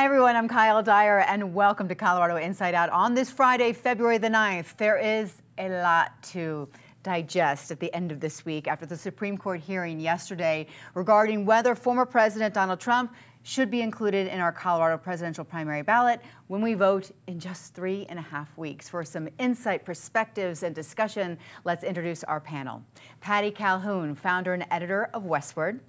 [0.00, 0.34] Hi, everyone.
[0.34, 2.88] I'm Kyle Dyer, and welcome to Colorado Inside Out.
[2.88, 6.70] On this Friday, February the 9th, there is a lot to
[7.02, 11.74] digest at the end of this week after the Supreme Court hearing yesterday regarding whether
[11.74, 16.72] former President Donald Trump should be included in our Colorado presidential primary ballot when we
[16.72, 18.88] vote in just three and a half weeks.
[18.88, 22.82] For some insight, perspectives, and discussion, let's introduce our panel.
[23.20, 25.80] Patty Calhoun, founder and editor of Westword.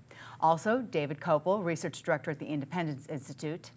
[0.41, 3.71] Also, David Kopel, research director at the Independence Institute.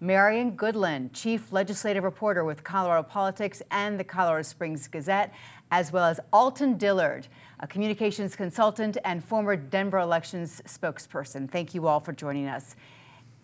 [0.00, 5.32] Marianne Goodland, chief legislative reporter with Colorado Politics and the Colorado Springs Gazette,
[5.70, 7.28] as well as Alton Dillard,
[7.60, 11.50] a communications consultant and former Denver elections spokesperson.
[11.50, 12.76] Thank you all for joining us.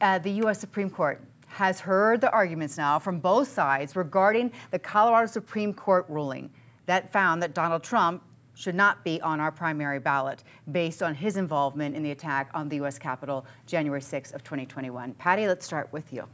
[0.02, 0.60] Uh, the U.S.
[0.60, 6.04] Supreme Court has heard the arguments now from both sides regarding the Colorado Supreme Court
[6.10, 6.50] ruling
[6.84, 8.22] that found that Donald Trump
[8.54, 12.68] should not be on our primary ballot based on his involvement in the attack on
[12.68, 12.98] the U.S.
[12.98, 15.14] Capitol January 6 of 2021.
[15.14, 16.28] Patty, let's start with you.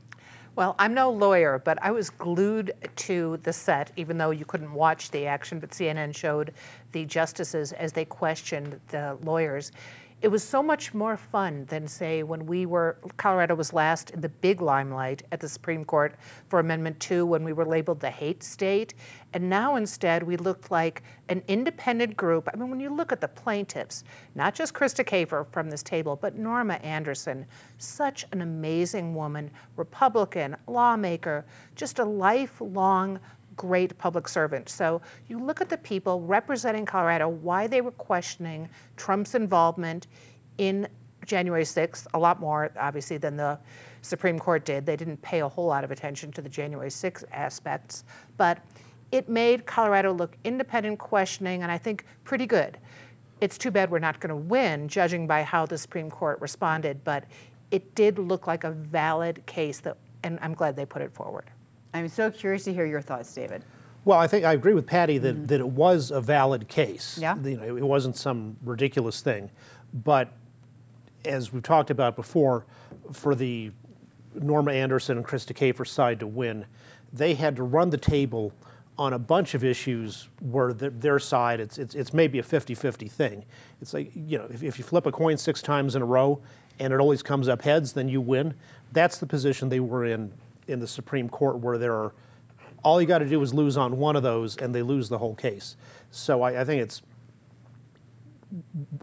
[0.58, 4.72] Well, I'm no lawyer, but I was glued to the set, even though you couldn't
[4.72, 6.52] watch the action, but CNN showed
[6.90, 9.70] the justices as they questioned the lawyers
[10.20, 14.20] it was so much more fun than say when we were colorado was last in
[14.20, 16.16] the big limelight at the supreme court
[16.48, 18.94] for amendment 2 when we were labeled the hate state.
[19.32, 22.48] And now instead we looked like an independent group.
[22.52, 24.02] I mean when you look at the plaintiffs
[24.34, 27.46] not just krista kafer from this table but norma anderson
[27.78, 31.44] such an amazing woman republican lawmaker
[31.76, 33.20] just a lifelong
[33.58, 34.70] great public servant.
[34.70, 40.06] So you look at the people representing Colorado, why they were questioning Trump's involvement
[40.56, 40.88] in
[41.26, 43.58] January 6th, a lot more, obviously, than the
[44.00, 44.86] Supreme Court did.
[44.86, 48.04] They didn't pay a whole lot of attention to the January 6th aspects,
[48.38, 48.58] but
[49.12, 52.78] it made Colorado look independent, questioning, and I think pretty good.
[53.40, 57.04] It's too bad we're not going to win, judging by how the Supreme Court responded,
[57.04, 57.24] but
[57.70, 61.50] it did look like a valid case, that, and I'm glad they put it forward.
[61.94, 63.64] I'm so curious to hear your thoughts, David.
[64.04, 65.46] Well, I think I agree with Patty that, mm-hmm.
[65.46, 67.18] that it was a valid case.
[67.20, 67.36] Yeah.
[67.36, 69.50] You know, it wasn't some ridiculous thing.
[69.92, 70.32] But
[71.24, 72.64] as we've talked about before,
[73.12, 73.72] for the
[74.34, 76.66] Norma Anderson and Krista Kafer side to win,
[77.12, 78.52] they had to run the table
[78.98, 82.74] on a bunch of issues where the, their side, it's, it's, it's maybe a 50
[82.74, 83.44] 50 thing.
[83.80, 86.40] It's like, you know, if, if you flip a coin six times in a row
[86.80, 88.54] and it always comes up heads, then you win.
[88.92, 90.32] That's the position they were in
[90.68, 92.12] in the Supreme Court where there are,
[92.84, 95.18] all you got to do is lose on one of those and they lose the
[95.18, 95.76] whole case.
[96.10, 97.02] So I, I think it's,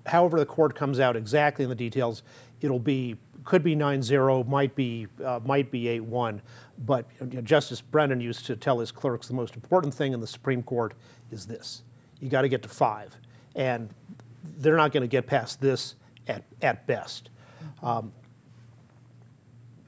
[0.06, 2.24] however the court comes out exactly in the details,
[2.62, 6.42] it'll be could be 9-0, might be uh, might be 8-1.
[6.84, 10.20] But you know, Justice Brennan used to tell his clerks the most important thing in
[10.20, 10.94] the Supreme Court
[11.32, 11.84] is this:
[12.20, 13.16] you got to get to five,
[13.56, 13.90] and
[14.58, 15.96] they're not going to get past this
[16.28, 17.30] at at best.
[17.82, 18.12] Um,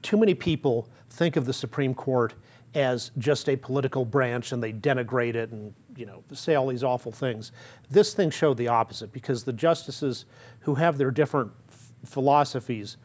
[0.02, 2.34] too many people think of the Supreme Court
[2.74, 6.84] as just a political branch and they denigrate it and you know say all these
[6.84, 7.50] awful things.
[7.90, 10.26] This thing showed the opposite because the justices
[10.60, 12.96] who have their different f- philosophies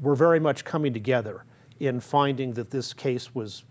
[0.00, 1.44] were very much coming together
[1.78, 3.64] in finding that this case was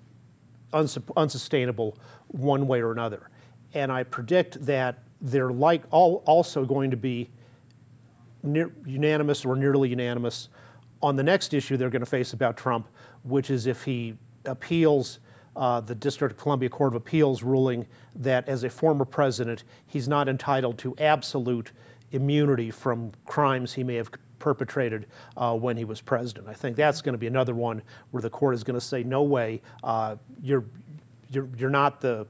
[0.73, 1.97] uns- unsustainable
[2.27, 3.29] one way or another.
[3.73, 7.31] And I predict that they're like all, also going to be
[8.43, 10.49] near, unanimous or nearly unanimous
[11.01, 12.87] on the next issue they're going to face about Trump,
[13.27, 14.15] which is if he
[14.45, 15.19] appeals
[15.55, 20.07] uh, the District of Columbia Court of Appeals ruling that as a former president, he's
[20.07, 21.71] not entitled to absolute
[22.11, 26.47] immunity from crimes he may have perpetrated uh, when he was president.
[26.47, 29.03] I think that's going to be another one where the court is going to say,
[29.03, 30.65] no way, uh, you're,
[31.31, 32.27] you're, you're not the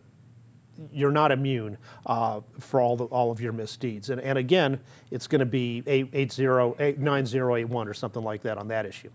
[0.92, 1.76] you're not immune
[2.06, 4.12] uh, for all, the, all of your misdeeds.
[4.12, 4.80] And, and again,
[5.10, 8.44] it's going to be 8, 8, 0, 8, 9 0, 8 1 or something like
[8.44, 9.10] that on that issue.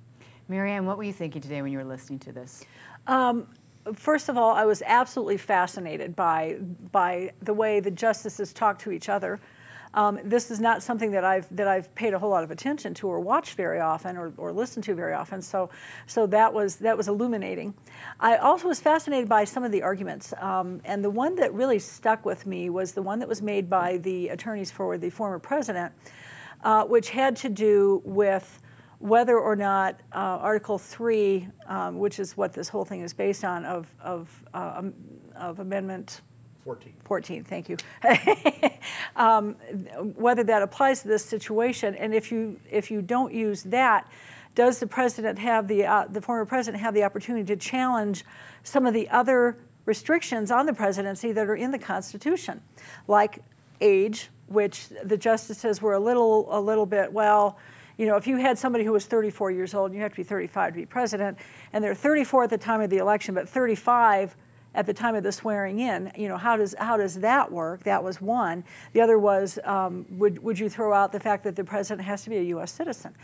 [0.49, 2.65] Marianne, what were you thinking today when you were listening to this?
[3.07, 3.47] Um,
[3.95, 6.59] first of all, I was absolutely fascinated by
[6.93, 9.41] by the way the justices talk to each other.
[9.95, 12.95] Um, this is not something that I've that I've paid a whole lot of attention
[12.95, 15.43] to or watched very often or, or listened to very often.
[15.43, 15.69] So,
[16.07, 17.75] so that was that was illuminating.
[18.19, 21.79] I also was fascinated by some of the arguments, um, and the one that really
[21.79, 25.39] stuck with me was the one that was made by the attorneys for the former
[25.39, 25.93] president,
[26.65, 28.61] uh, which had to do with
[29.03, 33.43] whether or not uh, Article 3, um, which is what this whole thing is based
[33.43, 34.95] on, of, of, uh, um,
[35.35, 36.21] of Amendment
[36.63, 36.95] 14.
[37.03, 37.77] 14, thank you.
[39.17, 39.55] um,
[40.15, 44.09] whether that applies to this situation, and if you, if you don't use that,
[44.55, 48.25] does the president have the, uh, the former president have the opportunity to challenge
[48.63, 52.61] some of the other restrictions on the presidency that are in the Constitution,
[53.09, 53.41] like
[53.81, 57.59] age, which the justices were a little, a little bit, well,
[57.97, 60.17] You know, if you had somebody who was 34 years old, and you have to
[60.17, 61.39] be 35 to be president,
[61.73, 64.37] and they're 34 at the time of the election, but 35
[64.75, 66.11] at the time of the swearing in.
[66.17, 67.83] You know, how does how does that work?
[67.85, 68.65] That was one.
[68.93, 72.23] The other was um, would would you throw out the fact that the president has
[72.25, 72.73] to be a U.S.
[72.73, 73.15] citizen?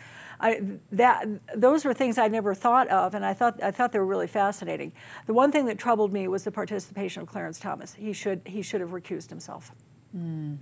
[0.40, 1.26] I, that
[1.56, 4.26] those were things I never thought of, and I thought I thought they were really
[4.26, 4.92] fascinating.
[5.26, 7.94] The one thing that troubled me was the participation of Clarence Thomas.
[7.94, 9.72] He should he should have recused himself.
[10.16, 10.58] Mm.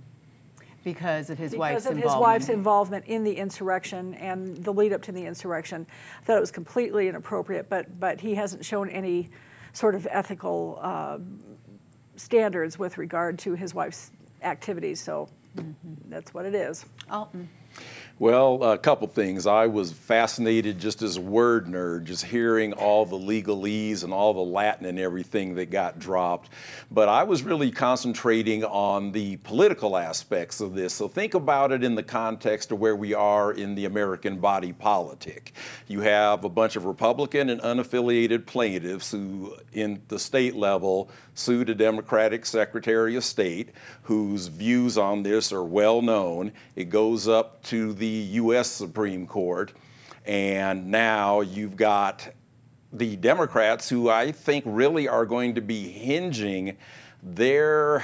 [0.93, 2.11] Because of his because wife's of involvement.
[2.11, 5.85] his wife's involvement in the insurrection and the lead up to the insurrection.
[6.21, 9.29] I thought it was completely inappropriate, but but he hasn't shown any
[9.73, 11.17] sort of ethical uh,
[12.15, 14.11] standards with regard to his wife's
[14.41, 15.01] activities.
[15.01, 15.73] So mm-hmm.
[16.09, 16.85] that's what it is.
[17.11, 17.49] Alton.
[18.19, 19.45] Well, a couple things.
[19.45, 24.33] I was fascinated just as a word nerd, just hearing all the legalese and all
[24.33, 26.49] the Latin and everything that got dropped.
[26.89, 30.95] But I was really concentrating on the political aspects of this.
[30.95, 34.73] So think about it in the context of where we are in the American body
[34.73, 35.53] politic.
[35.85, 41.69] You have a bunch of Republican and unaffiliated plaintiffs who, in the state level, sued
[41.69, 43.69] a Democratic Secretary of State
[44.01, 46.51] whose views on this are well known.
[46.75, 48.69] It goes up to the U.S.
[48.69, 49.73] Supreme Court,
[50.25, 52.29] and now you've got
[52.93, 56.77] the Democrats who I think really are going to be hinging
[57.21, 58.03] their,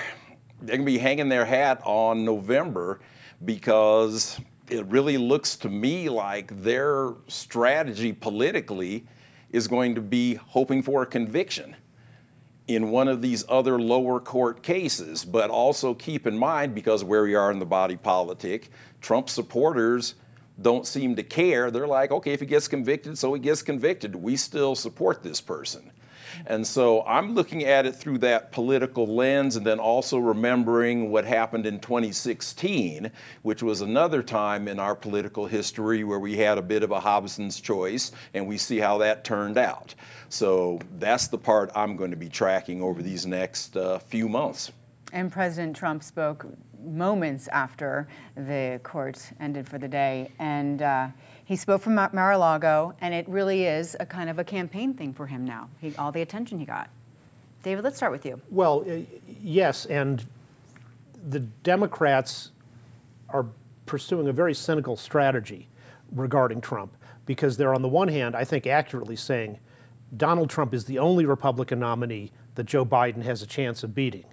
[0.61, 2.99] they're going to be hanging their hat on November
[3.45, 4.39] because
[4.69, 9.05] it really looks to me like their strategy politically
[9.51, 11.75] is going to be hoping for a conviction
[12.67, 15.25] in one of these other lower court cases.
[15.25, 18.69] But also keep in mind, because where we are in the body politic,
[19.01, 20.15] Trump supporters
[20.61, 21.71] don't seem to care.
[21.71, 24.15] They're like, okay, if he gets convicted, so he gets convicted.
[24.15, 25.91] We still support this person.
[26.45, 31.25] And so I'm looking at it through that political lens and then also remembering what
[31.25, 36.61] happened in 2016, which was another time in our political history where we had a
[36.61, 39.95] bit of a Hobson's choice and we see how that turned out.
[40.29, 44.71] So that's the part I'm going to be tracking over these next uh, few months.
[45.11, 46.47] And President Trump spoke
[46.83, 50.31] moments after the court ended for the day.
[50.39, 51.07] And uh,
[51.45, 55.27] he spoke from Mar-a-Lago, and it really is a kind of a campaign thing for
[55.27, 56.89] him now, he, all the attention he got.
[57.63, 58.41] David, let's start with you.
[58.49, 58.99] Well, uh,
[59.41, 60.25] yes, and
[61.29, 62.51] the Democrats
[63.29, 63.45] are
[63.85, 65.67] pursuing a very cynical strategy
[66.11, 66.95] regarding Trump
[67.25, 69.59] because they're, on the one hand, I think accurately saying
[70.15, 74.25] Donald Trump is the only Republican nominee that Joe Biden has a chance of beating.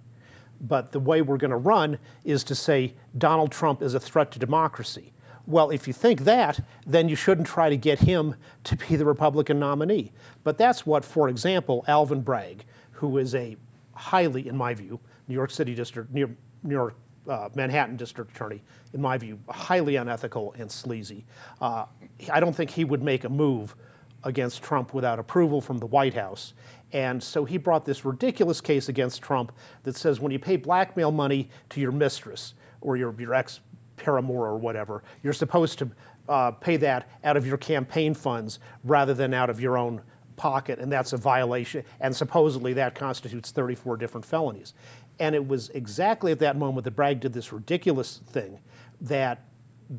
[0.60, 4.30] But the way we're going to run is to say Donald Trump is a threat
[4.32, 5.12] to democracy.
[5.50, 9.04] Well, if you think that, then you shouldn't try to get him to be the
[9.04, 10.12] Republican nominee.
[10.44, 13.56] But that's what, for example, Alvin Bragg, who is a
[13.92, 16.36] highly, in my view, New York City District, New
[16.68, 16.94] York,
[17.28, 18.62] uh, Manhattan District Attorney,
[18.94, 21.24] in my view, highly unethical and sleazy.
[21.60, 21.86] Uh,
[22.32, 23.74] I don't think he would make a move
[24.22, 26.54] against Trump without approval from the White House.
[26.92, 29.50] And so he brought this ridiculous case against Trump
[29.82, 33.60] that says when you pay blackmail money to your mistress or your, your ex
[34.00, 35.90] paramour or whatever, you're supposed to
[36.28, 40.02] uh, pay that out of your campaign funds rather than out of your own
[40.36, 41.84] pocket, and that's a violation.
[42.00, 44.74] And supposedly that constitutes 34 different felonies.
[45.18, 48.58] And it was exactly at that moment that Bragg did this ridiculous thing
[49.02, 49.44] that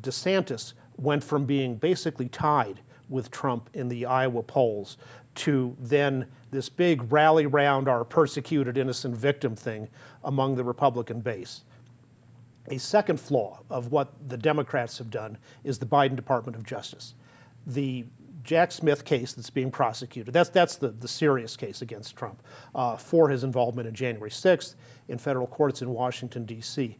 [0.00, 4.96] DeSantis went from being basically tied with Trump in the Iowa polls
[5.34, 9.88] to then this big rally round our persecuted innocent victim thing
[10.24, 11.62] among the Republican base.
[12.68, 17.14] A second flaw of what the Democrats have done is the Biden Department of Justice.
[17.66, 18.04] The
[18.44, 22.42] Jack Smith case that's being prosecuted, that's, that's the, the serious case against Trump
[22.74, 24.74] uh, for his involvement in January 6th
[25.08, 26.98] in federal courts in Washington, D.C.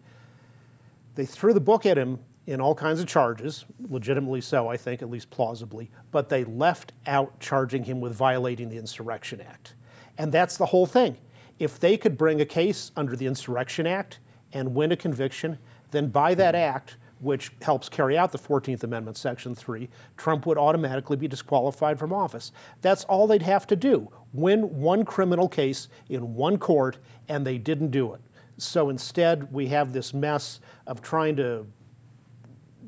[1.14, 5.00] They threw the book at him in all kinds of charges, legitimately so, I think,
[5.00, 9.74] at least plausibly, but they left out charging him with violating the Insurrection Act.
[10.18, 11.18] And that's the whole thing.
[11.58, 14.18] If they could bring a case under the Insurrection Act
[14.52, 15.58] and win a conviction,
[15.90, 20.58] then by that act, which helps carry out the 14th Amendment, Section 3, Trump would
[20.58, 22.50] automatically be disqualified from office.
[22.80, 27.58] That's all they'd have to do win one criminal case in one court, and they
[27.58, 28.20] didn't do it.
[28.56, 31.66] So instead, we have this mess of trying to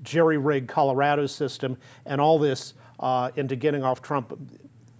[0.03, 4.33] jerry rig Colorado's system and all this uh, into getting off Trump,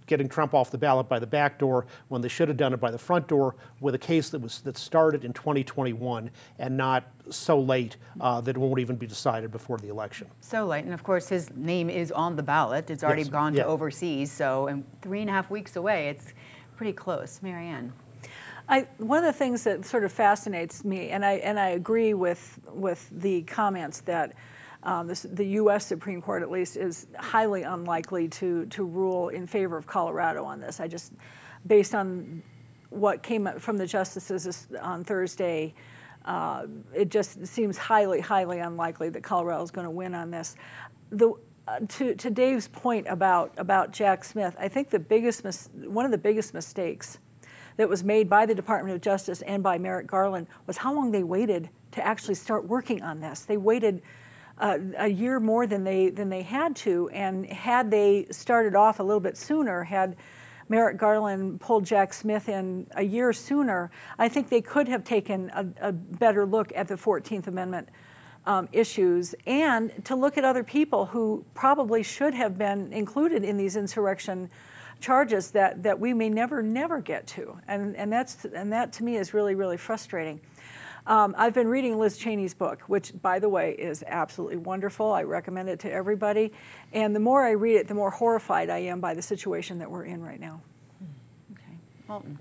[0.07, 2.79] getting Trump off the ballot by the back door when they should have done it
[2.79, 7.05] by the front door with a case that was that started in 2021 and not
[7.29, 10.27] so late uh, that it won't even be decided before the election.
[10.41, 12.89] So late, and of course his name is on the ballot.
[12.89, 13.29] It's already yes.
[13.29, 13.63] gone yeah.
[13.63, 16.09] to overseas, so and three and a half weeks away.
[16.09, 16.33] It's
[16.75, 17.93] pretty close, Marianne.
[18.67, 22.13] I, one of the things that sort of fascinates me, and I and I agree
[22.13, 24.35] with with the comments that this,
[24.85, 25.85] the U.S.
[25.85, 30.59] Supreme Court, at least, is highly unlikely to to rule in favor of Colorado on
[30.59, 30.79] this.
[30.79, 31.13] I just,
[31.65, 32.43] based on
[32.89, 35.73] what came from the justices on Thursday,
[36.25, 40.55] uh, it just seems highly, highly unlikely that Colorado is going to win on this.
[41.11, 41.33] The,
[41.67, 46.05] uh, to, to Dave's point about, about Jack Smith, I think the biggest mis- one
[46.05, 47.19] of the biggest mistakes
[47.77, 51.11] that was made by the Department of Justice and by Merrick Garland was how long
[51.11, 53.41] they waited to actually start working on this.
[53.41, 54.01] They waited
[54.57, 58.99] uh, a year more than they than they had to, and had they started off
[58.99, 60.15] a little bit sooner, had
[60.69, 65.51] Merrick Garland pulled Jack Smith in a year sooner, I think they could have taken
[65.53, 67.89] a, a better look at the 14th Amendment
[68.45, 73.57] um, issues and to look at other people who probably should have been included in
[73.57, 74.49] these insurrection
[74.99, 77.59] charges that, that we may never, never get to.
[77.67, 80.39] And, and, that's, and that to me is really, really frustrating.
[81.07, 85.11] Um, I've been reading Liz Cheney's book, which, by the way, is absolutely wonderful.
[85.11, 86.51] I recommend it to everybody.
[86.93, 89.91] And the more I read it, the more horrified I am by the situation that
[89.91, 90.61] we're in right now.
[91.51, 91.77] Okay.
[92.09, 92.39] Alton.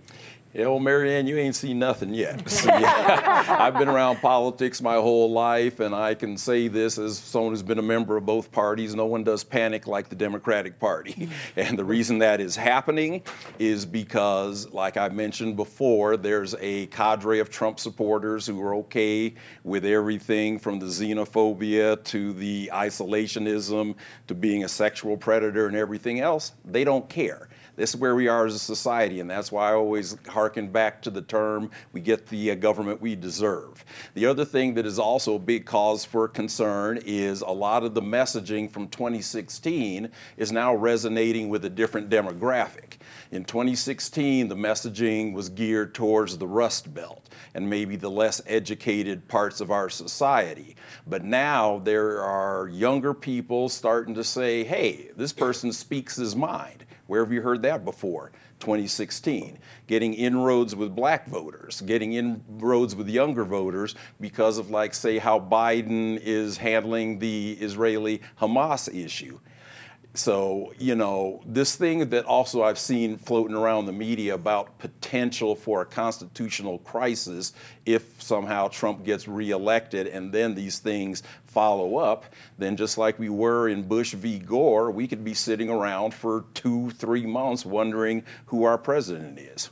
[0.54, 2.48] Yeah, well, Marianne, you ain't seen nothing yet.
[2.54, 7.18] So, yeah, I've been around politics my whole life, and I can say this as
[7.18, 10.78] someone who's been a member of both parties no one does panic like the Democratic
[10.78, 11.28] Party.
[11.56, 13.22] And the reason that is happening
[13.58, 19.34] is because, like I mentioned before, there's a cadre of Trump supporters who are okay
[19.62, 23.94] with everything from the xenophobia to the isolationism
[24.28, 26.52] to being a sexual predator and everything else.
[26.64, 27.48] They don't care.
[27.76, 31.02] This is where we are as a society, and that's why I always harken back
[31.02, 33.84] to the term we get the uh, government we deserve.
[34.14, 37.94] The other thing that is also a big cause for concern is a lot of
[37.94, 42.98] the messaging from 2016 is now resonating with a different demographic.
[43.32, 49.26] In 2016, the messaging was geared towards the Rust Belt and maybe the less educated
[49.26, 50.76] parts of our society.
[51.06, 56.84] But now there are younger people starting to say, hey, this person speaks his mind.
[57.06, 58.32] Where have you heard that before?
[58.60, 59.58] 2016.
[59.86, 65.38] Getting inroads with black voters, getting inroads with younger voters because of, like, say, how
[65.38, 69.38] Biden is handling the Israeli Hamas issue.
[70.16, 75.56] So, you know, this thing that also I've seen floating around the media about potential
[75.56, 77.52] for a constitutional crisis
[77.84, 82.26] if somehow Trump gets reelected and then these things follow up,
[82.58, 84.38] then just like we were in Bush v.
[84.38, 89.70] Gore, we could be sitting around for two, three months wondering who our president is.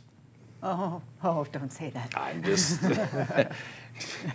[0.61, 2.13] Oh, oh, don't say that.
[2.17, 2.81] I'm just.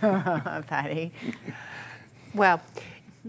[0.00, 1.12] Patty.
[2.34, 2.60] Well,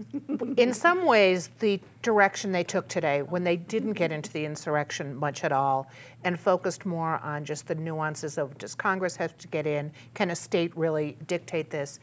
[0.56, 5.14] in some ways, the direction they took today, when they didn't get into the insurrection
[5.14, 5.90] much at all
[6.24, 9.92] and focused more on just the nuances of does Congress have to get in?
[10.14, 12.00] Can a state really dictate this?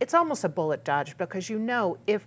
[0.00, 2.26] It's almost a bullet dodge because you know if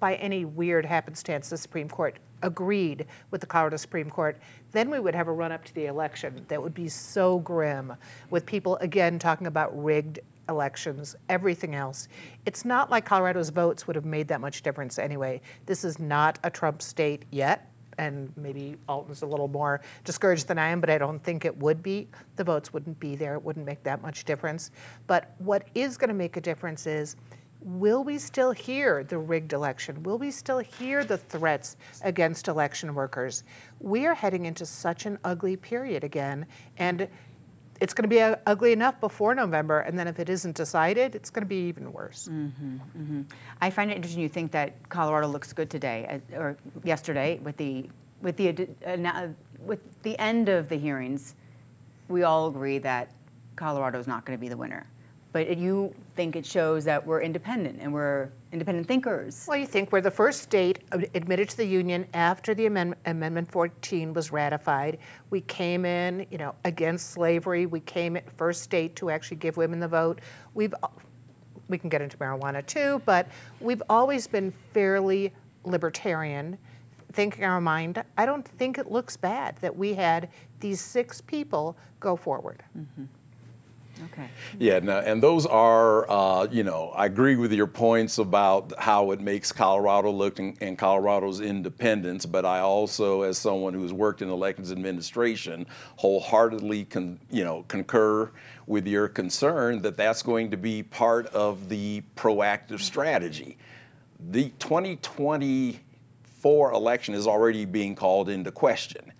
[0.00, 4.38] by any weird happenstance the Supreme Court agreed with the Colorado Supreme Court,
[4.72, 7.94] then we would have a run up to the election that would be so grim
[8.30, 12.08] with people again talking about rigged elections, everything else.
[12.46, 15.40] It's not like Colorado's votes would have made that much difference anyway.
[15.66, 20.58] This is not a Trump state yet, and maybe Alton's a little more discouraged than
[20.58, 22.08] I am, but I don't think it would be.
[22.36, 24.70] The votes wouldn't be there, it wouldn't make that much difference.
[25.06, 27.16] But what is going to make a difference is
[27.64, 30.02] will we still hear the rigged election?
[30.02, 33.44] Will we still hear the threats against election workers?
[33.80, 36.46] We are heading into such an ugly period again,
[36.78, 37.08] and
[37.80, 41.14] it's going to be uh, ugly enough before November, and then if it isn't decided,
[41.14, 42.28] it's going to be even worse.
[42.30, 43.22] Mm-hmm, mm-hmm.
[43.60, 44.22] I find it interesting.
[44.22, 47.88] You think that Colorado looks good today uh, or yesterday with the
[48.20, 49.28] with the uh,
[49.58, 51.34] with the end of the hearings.
[52.08, 53.10] We all agree that
[53.56, 54.86] Colorado is not going to be the winner
[55.32, 59.46] but you think it shows that we're independent and we're independent thinkers.
[59.48, 60.80] Well, you think we're the first state
[61.14, 64.98] admitted to the union after the amendment, Amendment 14 was ratified.
[65.30, 67.64] We came in, you know, against slavery.
[67.66, 70.20] We came in first state to actually give women the vote.
[70.54, 70.74] We've
[71.68, 73.26] we can get into marijuana too, but
[73.60, 75.32] we've always been fairly
[75.64, 76.58] libertarian,
[77.12, 78.02] thinking our mind.
[78.18, 80.28] I don't think it looks bad that we had
[80.60, 82.62] these six people go forward.
[82.78, 83.04] Mm-hmm.
[84.06, 84.28] Okay.
[84.58, 89.12] Yeah, no, and those are, uh, you know, I agree with your points about how
[89.12, 94.22] it makes Colorado look and, and Colorado's independence, but I also, as someone who's worked
[94.22, 95.66] in elections administration,
[95.96, 98.30] wholeheartedly, con, you know, concur
[98.66, 103.56] with your concern that that's going to be part of the proactive strategy.
[104.30, 109.12] The 2024 election is already being called into question.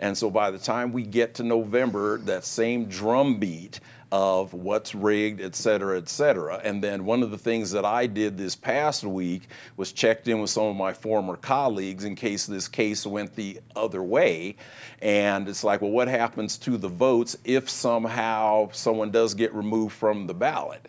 [0.00, 3.80] And so by the time we get to November, that same drumbeat
[4.12, 6.60] of what's rigged, et cetera, et cetera.
[6.64, 9.42] And then one of the things that I did this past week
[9.76, 13.60] was checked in with some of my former colleagues in case this case went the
[13.76, 14.56] other way.
[15.00, 19.94] And it's like, well, what happens to the votes if somehow someone does get removed
[19.94, 20.88] from the ballot?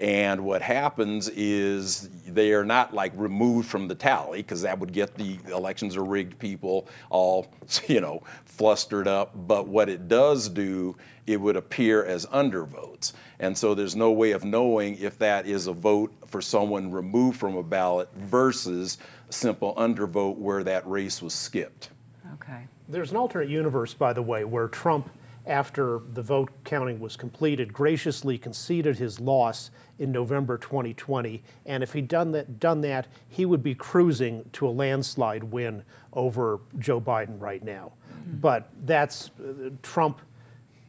[0.00, 4.94] And what happens is they are not like removed from the tally because that would
[4.94, 7.52] get the elections are rigged people all,
[7.86, 9.32] you know, flustered up.
[9.46, 13.12] But what it does do, it would appear as undervotes.
[13.38, 17.38] And so there's no way of knowing if that is a vote for someone removed
[17.38, 18.96] from a ballot versus
[19.28, 21.90] a simple undervote where that race was skipped.
[22.34, 22.66] Okay.
[22.88, 25.10] There's an alternate universe, by the way, where Trump,
[25.46, 31.42] after the vote counting was completed, graciously conceded his loss in November 2020.
[31.66, 35.82] And if he'd done that, done that, he would be cruising to a landslide win
[36.12, 37.92] over Joe Biden right now.
[38.40, 40.20] But that's uh, Trump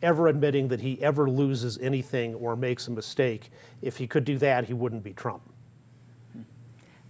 [0.01, 3.51] ever admitting that he ever loses anything or makes a mistake.
[3.81, 5.43] If he could do that, he wouldn't be Trump.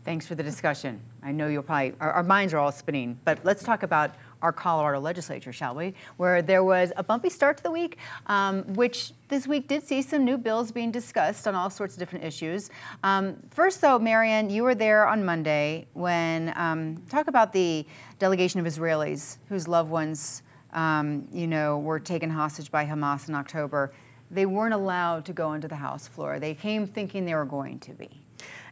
[0.03, 0.99] Thanks for the discussion.
[1.21, 4.51] I know you'll probably, our, our minds are all spinning, but let's talk about our
[4.51, 5.93] Colorado legislature, shall we?
[6.17, 10.01] Where there was a bumpy start to the week, um, which this week did see
[10.01, 12.69] some new bills being discussed on all sorts of different issues.
[13.03, 17.85] Um, first, though, Marianne, you were there on Monday when um, talk about the
[18.19, 20.43] delegation of Israelis whose loved ones,
[20.73, 23.93] um, you know, were taken hostage by Hamas in October.
[24.31, 26.39] They weren't allowed to go into the House floor.
[26.39, 28.09] They came thinking they were going to be.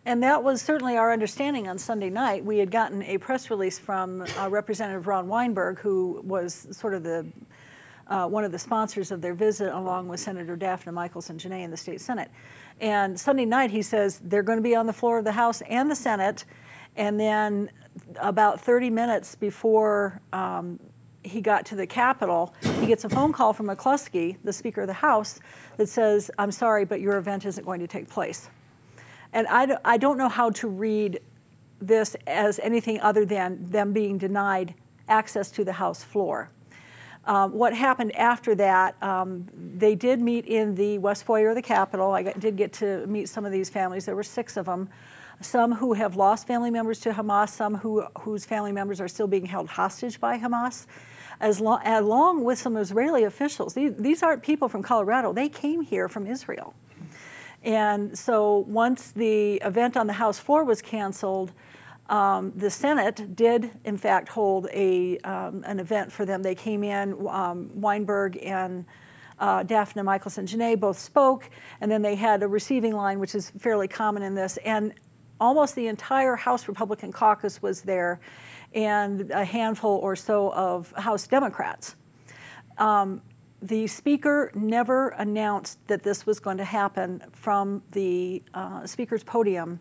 [0.06, 2.46] And that was certainly our understanding on Sunday night.
[2.46, 7.04] We had gotten a press release from uh, Representative Ron Weinberg, who was sort of
[7.04, 7.28] the
[8.08, 11.70] uh, one of the sponsors of their visit, along with Senator Dafna Michaelson Jenet in
[11.70, 12.32] the state Senate.
[12.82, 15.62] And Sunday night, he says they're going to be on the floor of the House
[15.70, 16.46] and the Senate.
[16.96, 17.70] And then,
[18.20, 20.80] about 30 minutes before um,
[21.30, 24.88] he got to the Capitol, he gets a phone call from McCluskie, the Speaker of
[24.88, 25.40] the House,
[25.78, 28.50] that says, I'm sorry, but your event isn't going to take place.
[29.32, 31.20] And I, I don't know how to read
[31.80, 34.74] this as anything other than them being denied
[35.08, 36.50] access to the House floor.
[37.26, 41.62] Um, what happened after that, um, they did meet in the West Foyer of the
[41.62, 42.12] Capitol.
[42.12, 44.06] I got, did get to meet some of these families.
[44.06, 44.90] There were six of them.
[45.42, 49.28] Some who have lost family members to Hamas, some who, whose family members are still
[49.28, 50.86] being held hostage by Hamas,
[51.40, 53.74] as lo- along with some Israeli officials.
[53.74, 56.74] These, these aren't people from Colorado, they came here from Israel.
[57.64, 61.52] And so once the event on the House floor was canceled,
[62.10, 66.42] um, the Senate did, in fact, hold a, um, an event for them.
[66.42, 68.86] They came in, um, Weinberg and
[69.40, 71.50] uh, Dafna Michaelson Jenet both spoke,
[71.82, 74.58] and then they had a receiving line, which is fairly common in this.
[74.66, 74.94] And
[75.40, 78.20] almost the entire House Republican caucus was there,
[78.74, 81.96] and a handful or so of House Democrats.
[82.78, 83.22] Um,
[83.62, 89.80] the speaker never announced that this was going to happen from the uh, speaker's podium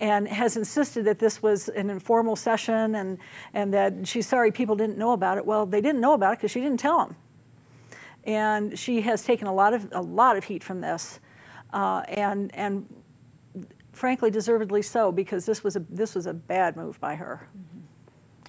[0.00, 3.18] and has insisted that this was an informal session and,
[3.54, 5.44] and that she's sorry people didn't know about it.
[5.44, 7.16] Well, they didn't know about it because she didn't tell them.
[8.24, 11.18] And she has taken a lot of, a lot of heat from this,
[11.72, 12.86] uh, and, and
[13.92, 17.48] frankly, deservedly so, because this was a, this was a bad move by her.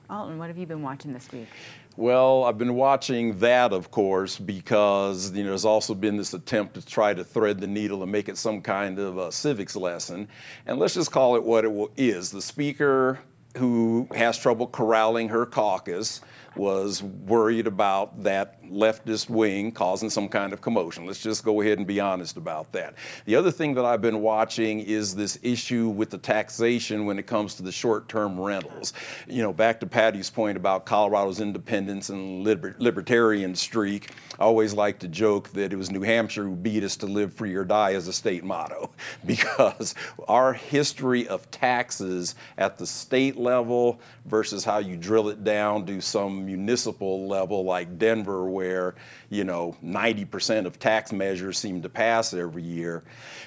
[0.09, 1.47] Alton, what have you been watching this week?
[1.95, 6.73] Well, I've been watching that, of course, because you know there's also been this attempt
[6.75, 10.27] to try to thread the needle and make it some kind of a civics lesson.
[10.65, 12.31] And let's just call it what it is.
[12.31, 13.19] The speaker
[13.57, 16.21] who has trouble corralling her caucus
[16.55, 21.05] was worried about that leftist wing causing some kind of commotion.
[21.05, 22.95] Let's just go ahead and be honest about that.
[23.25, 27.27] The other thing that I've been watching is this issue with the taxation when it
[27.27, 28.93] comes to the short-term rentals.
[29.27, 34.73] You know, back to Patty's point about Colorado's independence and liber- libertarian streak, I always
[34.73, 37.65] like to joke that it was New Hampshire who beat us to live free or
[37.65, 38.91] die as a state motto
[39.25, 39.95] because
[40.27, 45.99] our history of taxes at the state level versus how you drill it down to
[45.99, 48.93] some municipal level like Denver where,
[49.29, 53.05] you know, 90% of tax measures seem to pass every year.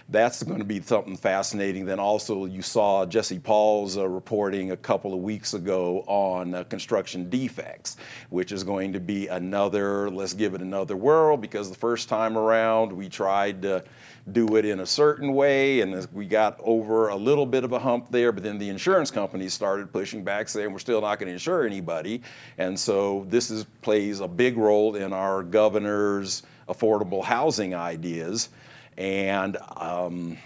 [0.09, 1.85] That's going to be something fascinating.
[1.85, 6.65] Then also, you saw Jesse Paul's uh, reporting a couple of weeks ago on uh,
[6.65, 7.99] construction defects,
[8.31, 12.39] which is going to be another, let's give it another whirl, because the first time
[12.39, 13.85] around we tried to
[14.31, 17.79] do it in a certain way, and we got over a little bit of a
[17.79, 21.27] hump there, but then the insurance companies started pushing back, saying we're still not going
[21.27, 22.23] to insure anybody.
[22.57, 28.51] And so this is, plays a big role in our governor's affordable housing ideas.
[28.97, 30.39] And um,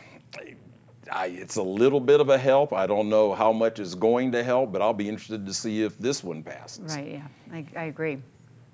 [1.13, 2.73] I, it's a little bit of a help.
[2.73, 5.83] I don't know how much is going to help, but I'll be interested to see
[5.83, 6.97] if this one passes.
[6.97, 8.23] Right, yeah, I, I agree.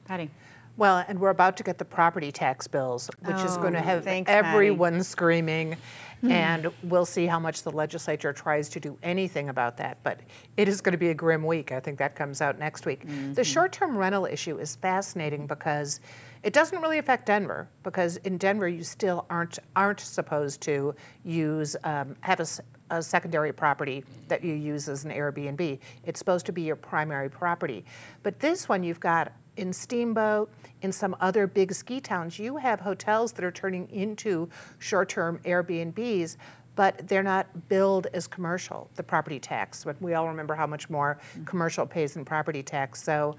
[0.05, 0.31] Patty.
[0.77, 3.83] Well, and we're about to get the property tax bills, which is going to Oh,
[3.83, 5.77] have thanks, everyone screaming.
[6.25, 9.99] And we'll see how much the legislature tries to do anything about that.
[10.05, 10.21] But
[10.57, 11.73] it is going to be a grim week.
[11.73, 13.05] I think that comes out next week.
[13.35, 15.99] The short term rental issue is fascinating because
[16.45, 21.75] it doesn't really affect Denver, because in Denver, you still aren't, aren't supposed to use,
[21.83, 22.41] um, have
[22.91, 25.81] a secondary property that you use as an Airbnb.
[26.05, 27.85] It's supposed to be your primary property.
[28.23, 30.51] But this one, you've got in Steamboat,
[30.83, 35.39] in some other big ski towns, you have hotels that are turning into short term
[35.45, 36.37] Airbnbs,
[36.75, 39.85] but they're not billed as commercial, the property tax.
[39.85, 43.03] But we all remember how much more commercial pays in property tax.
[43.03, 43.37] So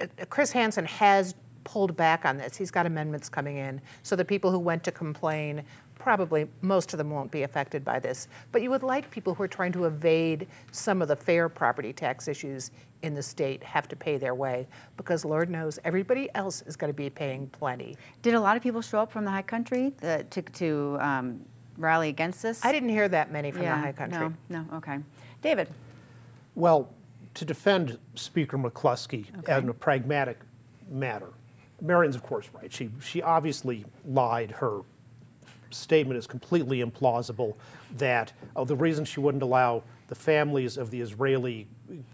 [0.00, 2.56] uh, Chris Hansen has pulled back on this.
[2.56, 3.80] He's got amendments coming in.
[4.02, 5.62] So the people who went to complain,
[5.98, 8.28] probably most of them won't be affected by this.
[8.52, 11.92] But you would like people who are trying to evade some of the fair property
[11.92, 12.70] tax issues
[13.02, 16.90] in the state have to pay their way because Lord knows everybody else is going
[16.90, 17.96] to be paying plenty.
[18.22, 21.40] Did a lot of people show up from the high country the, to, to um,
[21.76, 22.64] rally against this?
[22.64, 24.34] I didn't hear that many from yeah, the high country.
[24.48, 24.98] No, no, okay.
[25.42, 25.68] David.
[26.54, 26.90] Well,
[27.34, 30.38] to defend Speaker McCluskie in a pragmatic
[30.90, 31.28] matter,
[31.80, 32.72] Marianne's of course right.
[32.72, 34.50] She she obviously lied.
[34.50, 34.80] Her
[35.70, 37.54] statement is completely implausible.
[37.96, 41.66] That oh, the reason she wouldn't allow the families of the Israeli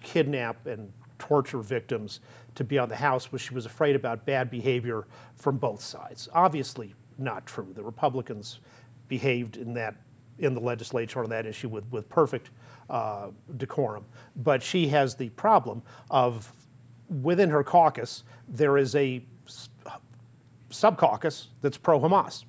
[0.03, 2.21] kidnap and torture victims
[2.55, 6.29] to be on the House was she was afraid about bad behavior from both sides.
[6.33, 7.69] Obviously not true.
[7.75, 8.61] The Republicans
[9.09, 9.97] behaved in that
[10.39, 12.51] in the legislature on that issue with, with perfect
[12.91, 14.05] uh, decorum.
[14.37, 16.53] But she has the problem of
[17.23, 19.23] within her caucus, there is a
[20.71, 22.45] sub-caucus that's pro-Hamas.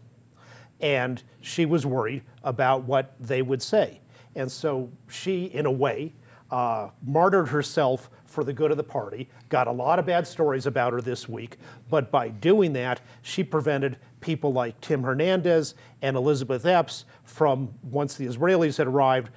[0.82, 4.02] And she was worried about what they would say.
[4.36, 6.14] And so she, in a way,
[6.52, 10.66] uh, martyred herself for the good of the party, got a lot of bad stories
[10.66, 11.58] about her this week,
[11.90, 18.16] but by doing that, she prevented people like Tim Hernandez and Elizabeth Epps from, once
[18.16, 19.30] the Israelis had arrived,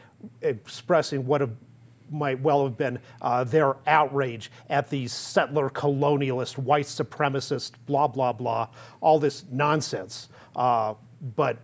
[0.42, 1.52] expressing what have,
[2.10, 8.32] might well have been uh, their outrage at these settler colonialist, white supremacist, blah, blah,
[8.32, 8.68] blah,
[9.00, 10.94] all this nonsense, uh,
[11.36, 11.58] but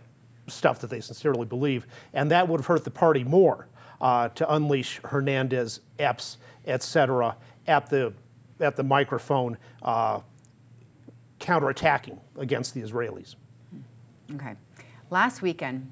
[0.47, 1.87] stuff that they sincerely believe.
[2.13, 3.67] And that would have hurt the party more
[3.99, 7.35] uh, to unleash Hernandez, Epps, et cetera,
[7.67, 8.13] at the,
[8.59, 10.19] at the microphone, uh,
[11.39, 13.35] counterattacking against the Israelis.
[14.33, 14.55] Okay.
[15.09, 15.91] Last weekend,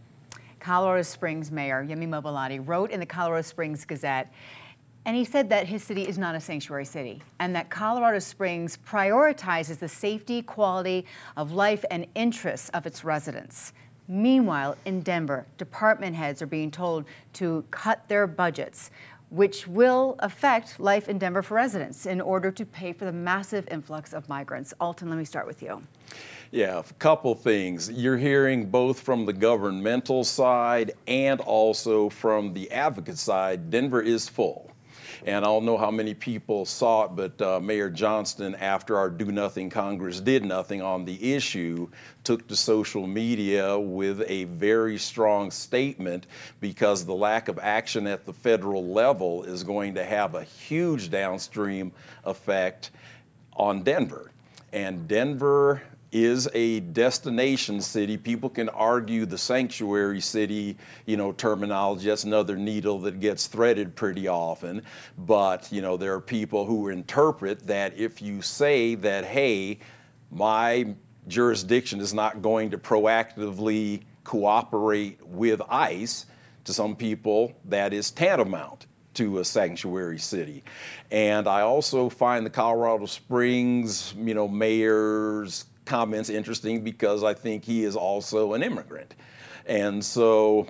[0.60, 4.32] Colorado Springs Mayor Yemi Mobolade wrote in the Colorado Springs Gazette,
[5.06, 8.78] and he said that his city is not a sanctuary city, and that Colorado Springs
[8.88, 13.74] prioritizes the safety, quality of life, and interests of its residents.
[14.08, 18.92] Meanwhile, in Denver, department heads are being told to cut their budgets,
[19.30, 23.68] which will affect life in Denver for residents in order to pay for the massive
[23.72, 24.74] influx of migrants.
[24.80, 25.82] Alton, let me start with you.
[26.52, 27.90] Yeah, a couple things.
[27.90, 33.72] You're hearing both from the governmental side and also from the advocate side.
[33.72, 34.70] Denver is full.
[35.26, 39.10] And I don't know how many people saw it, but uh, Mayor Johnston, after our
[39.10, 41.90] Do Nothing Congress did nothing on the issue,
[42.24, 46.28] took to social media with a very strong statement
[46.60, 51.10] because the lack of action at the federal level is going to have a huge
[51.10, 51.92] downstream
[52.26, 52.92] effect
[53.54, 54.32] on Denver.
[54.72, 55.82] And Denver
[56.14, 58.16] is a destination city.
[58.18, 62.08] People can argue the sanctuary city, you know, terminology.
[62.08, 64.84] That's another needle that gets threaded pretty often.
[65.18, 69.80] But, you know, there are people who interpret that if you say that, hey,
[70.32, 70.94] my
[71.28, 76.28] jurisdiction is not going to proactively cooperate with ICE,
[76.66, 80.64] to some people, that is tantamount to a sanctuary city.
[81.12, 87.64] And I also find the Colorado Springs, you know, mayor's comments interesting because I think
[87.64, 89.16] he is also an immigrant.
[89.66, 90.68] And so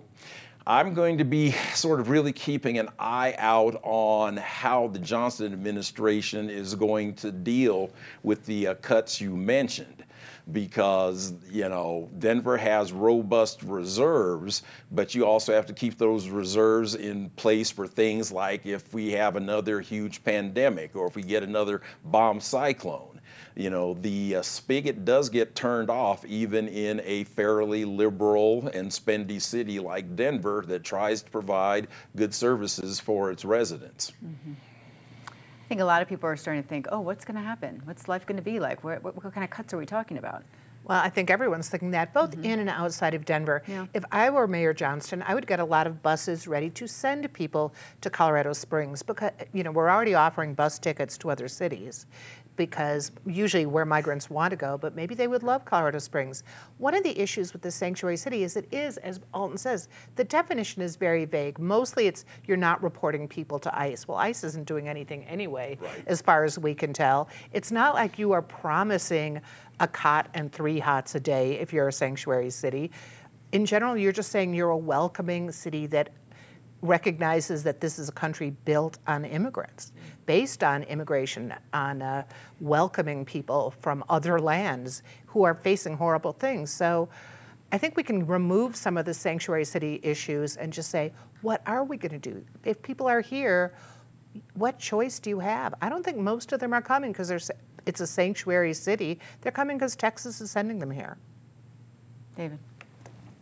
[0.65, 5.52] I'm going to be sort of really keeping an eye out on how the Johnston
[5.52, 7.89] administration is going to deal
[8.23, 10.06] with the uh, cuts you mentioned
[10.52, 16.95] because you know Denver has robust reserves, but you also have to keep those reserves
[16.95, 21.43] in place for things like if we have another huge pandemic or if we get
[21.43, 23.12] another bomb cyclone.
[23.56, 28.89] You know, the uh, spigot does get turned off even in a fairly liberal and
[28.89, 34.12] spendy city like Denver that tries to provide good services for its residents.
[35.28, 37.82] I think a lot of people are starting to think, oh, what's going to happen?
[37.86, 38.84] What's life going to be like?
[38.84, 40.44] What, what, what kind of cuts are we talking about?
[40.86, 43.63] Well, I think everyone's thinking that, both in and outside of Denver.
[43.68, 43.86] Yeah.
[43.94, 47.32] If I were Mayor Johnston, I would get a lot of buses ready to send
[47.32, 52.06] people to Colorado Springs because, you know, we're already offering bus tickets to other cities.
[52.56, 56.44] Because usually where migrants want to go, but maybe they would love Colorado Springs.
[56.78, 60.24] One of the issues with the sanctuary city is it is, as Alton says, the
[60.24, 61.60] definition is very vague.
[61.60, 64.08] Mostly it's you're not reporting people to ICE.
[64.08, 66.04] Well, ICE isn't doing anything anyway, Right.
[66.08, 67.30] as far as we can tell.
[67.52, 69.42] It's not like you are promising
[69.80, 72.92] a cot and three hots a day if you're a sanctuary city.
[73.52, 76.10] In general, you're just saying you're a welcoming city that
[76.84, 79.93] recognizes that this is a country built on immigrants,
[80.26, 82.24] based on immigration, on uh,
[82.60, 86.69] welcoming people from other lands who are facing horrible things.
[86.72, 87.08] So
[87.72, 91.62] I think we can remove some of the sanctuary city issues and just say, what
[91.65, 92.43] are we going to do?
[92.65, 93.74] If people are here,
[94.56, 95.74] what choice do you have?
[95.82, 97.32] I don't think most of them are coming because
[97.86, 99.19] it's a sanctuary city.
[99.41, 101.17] They're coming because Texas is sending them here.
[102.36, 102.60] David.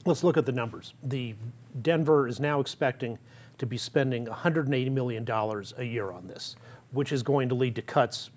[0.05, 0.93] Let's look at the numbers.
[1.03, 1.35] The
[1.79, 3.19] Denver is now expecting
[3.57, 6.55] to be spending $180 million a year on this,
[6.91, 8.31] which is going to lead to cuts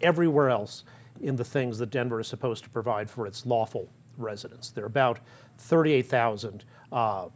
[0.00, 0.84] everywhere else
[1.20, 4.70] in the things that Denver is supposed to provide for its lawful residents.
[4.70, 5.20] There are about
[5.58, 7.28] 38,000 uh,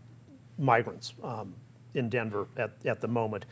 [0.58, 1.54] migrants um,
[1.94, 3.44] in Denver at, at the moment.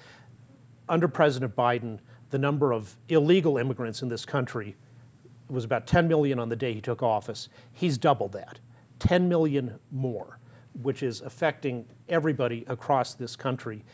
[0.89, 1.99] Under President Biden,
[2.31, 4.77] the number of illegal immigrants in this country
[5.49, 7.49] was about 10 million on the day he took office.
[7.73, 8.61] He's doubled that,
[8.99, 10.39] 10 million more
[10.83, 13.85] which is affecting everybody across this country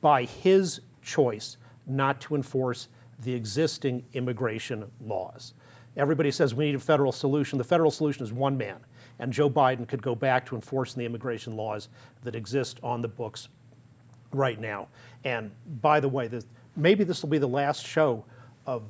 [0.00, 2.88] by his choice not to enforce
[3.22, 5.54] the existing immigration laws.
[5.96, 7.56] Everybody says we need a federal solution.
[7.58, 8.80] The federal solution is one man,
[9.18, 11.88] and Joe Biden could go back to enforcing the immigration laws
[12.22, 13.48] that exist on the books
[14.32, 14.88] right now.
[15.24, 16.46] And by the way, this,
[16.76, 18.24] maybe this will be the last show
[18.66, 18.82] of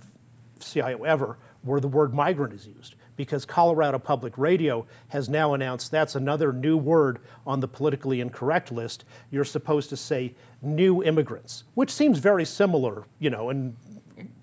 [0.58, 5.90] CIO ever where the word migrant is used because Colorado Public Radio has now announced
[5.90, 9.04] that's another new word on the politically incorrect list.
[9.30, 13.76] You're supposed to say new immigrants, which seems very similar, you know, and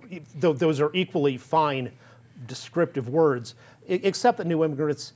[0.10, 1.92] th- those are equally fine
[2.46, 3.56] descriptive words,
[3.88, 5.14] except that new immigrants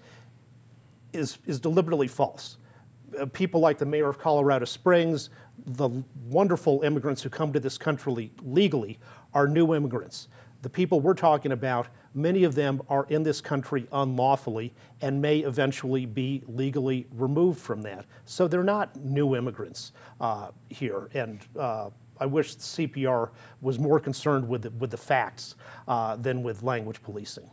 [1.14, 2.58] is, is deliberately false.
[3.18, 5.30] Uh, people like the mayor of Colorado Springs,
[5.66, 5.90] the
[6.28, 9.00] wonderful immigrants who come to this country legally,
[9.34, 10.28] are new immigrants.
[10.62, 11.88] The people we're talking about
[12.18, 17.84] Many of them are in this country unlawfully and may eventually be legally removed from
[17.84, 18.06] that.
[18.26, 21.10] So they're not new immigrants uh, here.
[21.14, 23.30] And uh, I wish CPR
[23.62, 25.54] was more concerned with the, with the facts
[25.88, 27.48] uh, than with language policing.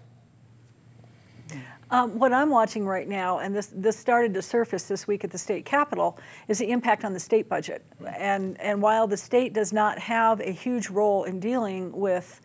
[1.90, 5.30] Um, what I'm watching right now, and this, this started to surface this week at
[5.30, 7.84] the state capitol, is the impact on the state budget.
[8.16, 12.40] And, and while the state does not have a huge role in dealing with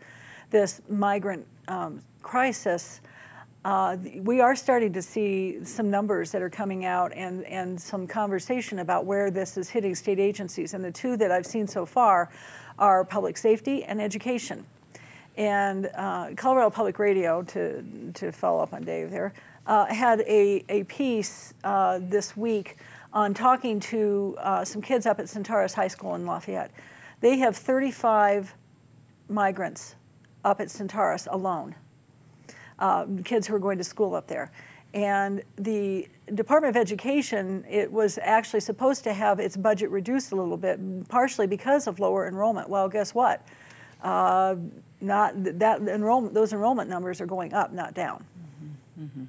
[0.50, 3.00] this migrant um, crisis,
[3.64, 8.06] uh, we are starting to see some numbers that are coming out and, and some
[8.06, 10.72] conversation about where this is hitting state agencies.
[10.72, 12.30] And the two that I've seen so far
[12.78, 14.64] are public safety and education.
[15.36, 19.34] And uh, Colorado Public Radio, to, to follow up on Dave there,
[19.66, 22.78] uh, had a, a piece uh, this week
[23.12, 26.70] on talking to uh, some kids up at Centaurus High School in Lafayette.
[27.20, 28.54] They have 35
[29.28, 29.96] migrants
[30.44, 31.74] up at Centaurus alone
[32.80, 34.50] uh, kids who are going to school up there.
[34.92, 40.36] And the Department of Education, it was actually supposed to have its budget reduced a
[40.36, 42.68] little bit, partially because of lower enrollment.
[42.68, 43.46] Well, guess what?
[44.02, 44.56] Uh,
[45.00, 48.24] not that enrollment; those enrollment numbers are going up, not down.
[48.98, 49.04] Mm-hmm.
[49.04, 49.24] Mm-hmm.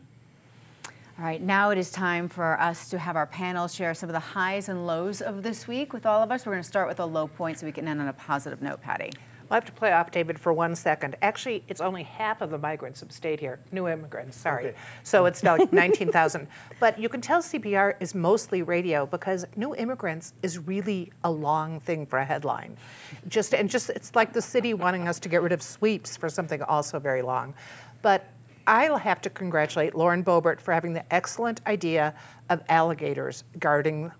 [1.20, 4.14] All right, now it is time for us to have our panel share some of
[4.14, 6.46] the highs and lows of this week with all of us.
[6.46, 8.62] We're going to start with a low point so we can end on a positive
[8.64, 9.12] note, Patty.
[9.52, 11.18] I have to play off David for one second.
[11.22, 14.68] Actually, it's only half of the migrants have stayed here, new immigrants, sorry.
[14.68, 14.78] Okay.
[15.04, 16.48] So it's like 19,000.
[16.80, 21.82] But you can tell CPR is mostly radio because new immigrants is really a long
[21.82, 22.78] thing for a headline.
[23.28, 26.30] Just and just it's like the city wanting us to get rid of sweeps for
[26.30, 27.54] something also very long.
[28.02, 28.30] But
[28.68, 32.14] I'll have to congratulate Lauren Boebert for having the excellent idea
[32.50, 34.12] of alligators guarding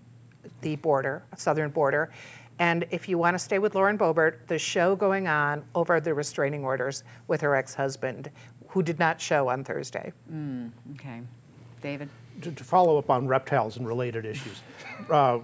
[0.62, 2.12] the border, southern border.
[2.60, 6.14] And if you want to stay with Lauren Boebert, the show going on over the
[6.14, 8.30] restraining orders with her ex husband,
[8.70, 10.14] who did not show on Thursday.
[10.32, 11.22] Mm, okay.
[11.82, 12.10] David?
[12.42, 14.62] To, to, follow up on reptiles and related issues,
[15.10, 15.40] uh,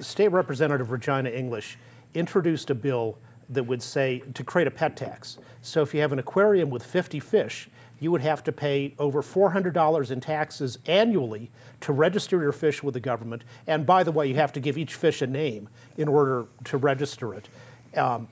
[0.00, 1.78] State Representative Regina English
[2.14, 3.18] introduced a bill
[3.50, 5.38] that would say to create a pet tax.
[5.60, 7.68] So if you have an aquarium with 50 fish,
[8.00, 11.50] you would have to pay over $400 in taxes annually
[11.82, 13.44] to register your fish with the government.
[13.66, 16.76] And by the way, you have to give each fish a name in order to
[16.78, 17.48] register it.
[17.96, 18.28] Um,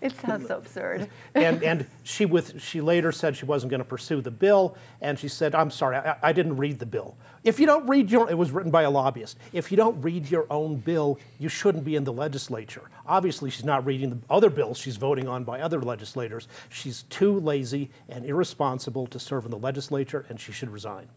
[0.00, 1.08] It sounds so absurd.
[1.34, 5.18] and and she with she later said she wasn't going to pursue the bill, and
[5.18, 7.16] she said, "I'm sorry, I, I didn't read the bill.
[7.44, 9.38] If you don't read your, it was written by a lobbyist.
[9.52, 12.82] If you don't read your own bill, you shouldn't be in the legislature.
[13.06, 16.46] Obviously, she's not reading the other bills she's voting on by other legislators.
[16.68, 21.08] She's too lazy and irresponsible to serve in the legislature, and she should resign."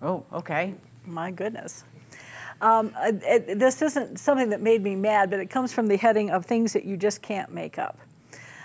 [0.00, 0.74] Oh, okay.
[1.04, 1.84] My goodness.
[2.60, 6.30] Um, it, this isn't something that made me mad, but it comes from the heading
[6.30, 7.98] of things that you just can't make up.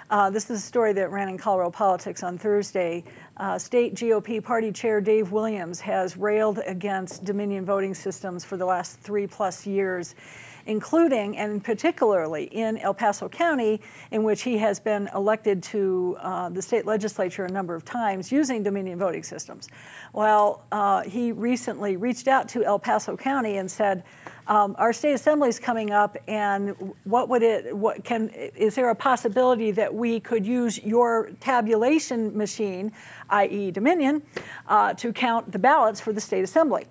[0.10, 3.04] Uh, this is a story that ran in Colorado Politics on Thursday.
[3.38, 8.66] Uh, State GOP Party Chair Dave Williams has railed against Dominion voting systems for the
[8.66, 10.14] last three plus years
[10.66, 16.50] including and particularly in El Paso County, in which he has been elected to uh,
[16.50, 19.70] the state legislature a number of times using Dominion voting systems.
[20.14, 24.04] Well, uh, he recently reached out to El Paso County and said,
[24.48, 27.76] um, our state assembly is coming up, and what would it?
[27.76, 28.30] What can?
[28.30, 32.92] Is there a possibility that we could use your tabulation machine,
[33.30, 34.22] i.e., Dominion,
[34.68, 36.86] uh, to count the ballots for the state assembly?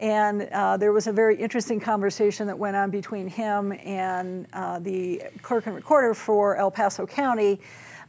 [0.00, 4.78] And uh, there was a very interesting conversation that went on between him and uh,
[4.78, 7.60] the clerk and recorder for El Paso County,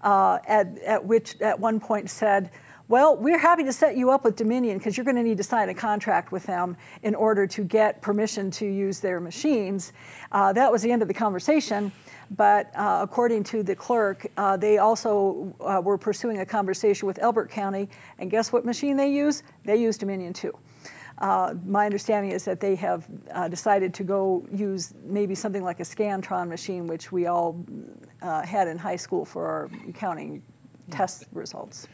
[0.02, 2.50] uh, at, at which at one point said,
[2.88, 5.44] well, we're happy to set you up with Dominion because you're going to need to
[5.44, 9.94] sign a contract with them in order to get permission to use their machines.
[10.32, 11.92] Uh, that was the end of the conversation.
[12.32, 17.20] But uh, according to the clerk, uh, they also uh, were pursuing a conversation with
[17.20, 17.90] Elbert County.
[18.18, 19.44] And guess what machine they use?
[19.66, 20.58] They use Dominion too.
[21.22, 25.80] Uh, my understanding is that they have uh, decided to go use maybe something like
[25.80, 27.64] a Scantron machine, which we all
[28.24, 30.42] uh, had in high school for our counting
[30.90, 31.88] test results.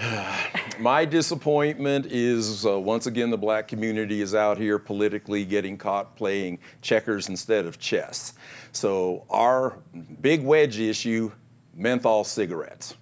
[0.78, 6.14] My disappointment is uh, once again the black community is out here politically getting caught
[6.14, 8.34] playing checkers instead of chess.
[8.70, 9.78] So, our
[10.20, 11.32] big wedge issue
[11.74, 12.94] menthol cigarettes.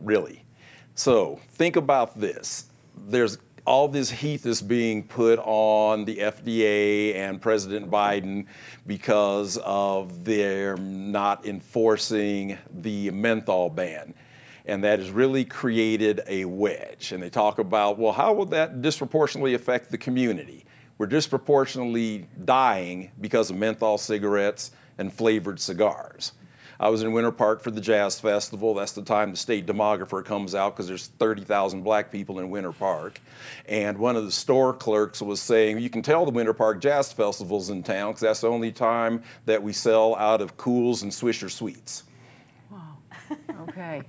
[0.00, 0.42] Really.
[0.96, 2.66] So, think about this.
[3.06, 8.46] There's all this heat is being put on the FDA and President Biden
[8.86, 14.14] because of their not enforcing the menthol ban.
[14.64, 17.12] And that has really created a wedge.
[17.12, 20.64] And they talk about, well, how will that disproportionately affect the community?
[20.98, 26.32] We're disproportionately dying because of menthol cigarettes and flavored cigars.
[26.82, 28.74] I was in Winter Park for the Jazz Festival.
[28.74, 32.72] That's the time the state demographer comes out because there's 30,000 black people in Winter
[32.72, 33.20] Park.
[33.66, 37.12] And one of the store clerks was saying, you can tell the Winter Park Jazz
[37.12, 41.12] Festival's in town because that's the only time that we sell out of Kools and
[41.12, 42.02] Swisher Sweets.
[42.68, 42.96] Wow.
[43.68, 44.02] Okay.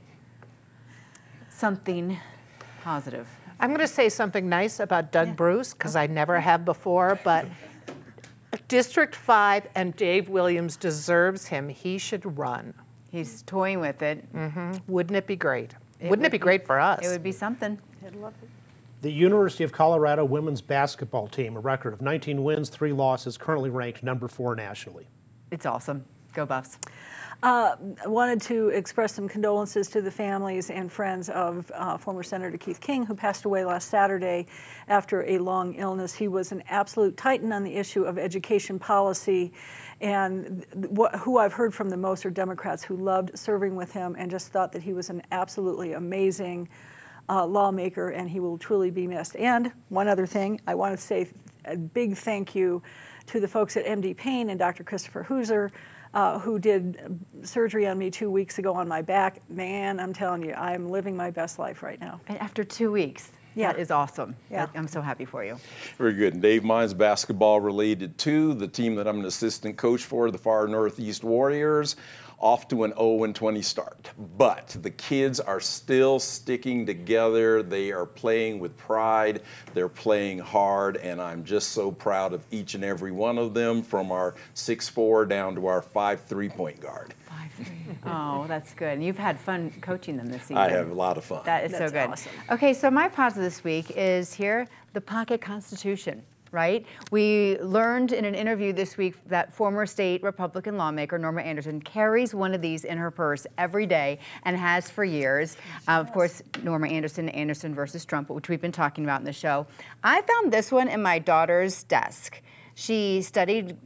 [1.50, 2.18] something
[2.82, 3.28] positive.
[3.60, 5.34] I'm going to say something nice about Doug yeah.
[5.36, 7.46] Bruce because I never have before, but
[8.68, 11.70] District 5 and Dave Williams deserves him.
[11.70, 12.74] He should run.
[13.12, 14.32] He's toying with it.
[14.34, 14.72] Mm-hmm.
[14.88, 15.74] Wouldn't it be great?
[16.00, 17.06] It Wouldn't would it be, be great for us?
[17.06, 17.80] It would be something.
[18.06, 18.50] I'd love it.
[19.02, 23.70] The University of Colorado women's basketball team, a record of 19 wins, three losses, currently
[23.70, 25.08] ranked number four nationally.
[25.52, 26.06] It's awesome.
[26.34, 26.80] Go Buffs.
[27.44, 32.24] Uh, I wanted to express some condolences to the families and friends of uh, former
[32.24, 34.48] Senator Keith King, who passed away last Saturday
[34.88, 36.14] after a long illness.
[36.14, 39.52] He was an absolute titan on the issue of education policy.
[40.00, 40.66] And
[40.98, 44.32] wh- who I've heard from the most are Democrats who loved serving with him and
[44.32, 46.70] just thought that he was an absolutely amazing
[47.28, 49.36] uh, lawmaker and he will truly be missed.
[49.36, 51.30] And one other thing, I want to say
[51.66, 52.82] a big thank you
[53.28, 54.84] to the folks at MD Payne and Dr.
[54.84, 55.72] Christopher Hooser
[56.14, 59.42] uh, who did surgery on me two weeks ago on my back.
[59.50, 62.22] Man, I'm telling you, I'm living my best life right now.
[62.28, 63.32] And after two weeks.
[63.56, 63.72] Yeah.
[63.72, 64.36] That is awesome.
[64.50, 64.66] Yeah.
[64.74, 65.60] I'm so happy for you.
[66.00, 66.34] Very good.
[66.34, 68.56] And Dave, mine's basketball related too.
[68.56, 71.96] The team that I'm an assistant coach for, the Far Northeast Warriors,
[72.44, 74.12] off to an 0 20 start.
[74.38, 77.64] But the kids are still sticking together.
[77.64, 79.42] They are playing with pride.
[79.74, 83.82] They're playing hard, and I'm just so proud of each and every one of them,
[83.82, 87.14] from our 6 4 down to our 5 3 point guard.
[87.26, 87.98] Five, three.
[88.06, 88.94] oh, that's good.
[88.94, 90.58] And you've had fun coaching them this season.
[90.58, 91.42] I have a lot of fun.
[91.46, 92.10] That is that's so good.
[92.10, 92.32] Awesome.
[92.52, 96.24] Okay, so my positive this week is here the Pocket Constitution
[96.54, 96.86] right?
[97.12, 102.34] We learned in an interview this week that former state Republican lawmaker Norma Anderson carries
[102.34, 105.58] one of these in her purse every day and has for years.
[105.88, 109.34] Uh, of course, Norma Anderson, Anderson versus Trump, which we've been talking about in the
[109.34, 109.66] show.
[110.04, 112.42] I found this one in my daughter's desk.
[112.76, 113.78] She studied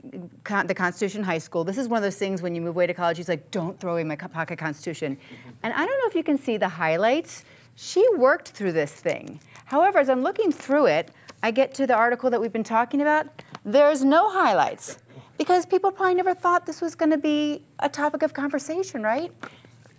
[0.44, 1.64] con- the Constitution High School.
[1.64, 3.80] This is one of those things when you move away to college, she's like, don't
[3.80, 5.18] throw away my pocket Constitution.
[5.64, 7.44] And I don't know if you can see the highlights.
[7.76, 9.40] She worked through this thing.
[9.66, 11.12] However, as I'm looking through it,
[11.44, 13.28] I get to the article that we've been talking about,
[13.64, 14.98] there's no highlights.
[15.38, 19.32] because people probably never thought this was going to be a topic of conversation, right?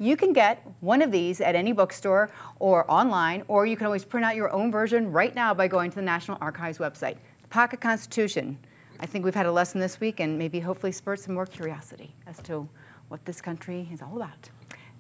[0.01, 4.05] You can get one of these at any bookstore or online, or you can always
[4.05, 7.17] print out your own version right now by going to the National Archives website.
[7.43, 8.59] The Pocket Constitution.
[9.01, 12.15] I think we've had a lesson this week and maybe hopefully spurred some more curiosity
[12.27, 12.69] as to
[13.09, 14.51] what this country is all about.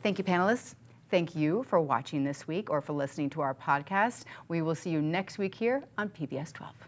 [0.02, 0.74] Thank you, panelists.
[1.10, 4.24] Thank you for watching this week or for listening to our podcast.
[4.48, 6.87] We will see you next week here on PBS 12.